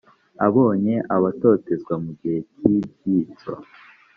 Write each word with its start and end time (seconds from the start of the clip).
abonye 0.45 0.95
batotezwa 1.23 1.93
mu 2.03 2.11
gihe 2.19 2.39
cy’ibyitso 2.55 3.51